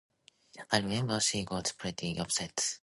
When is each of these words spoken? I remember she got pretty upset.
I 0.71 0.79
remember 0.79 1.19
she 1.19 1.45
got 1.45 1.73
pretty 1.77 2.17
upset. 2.17 2.79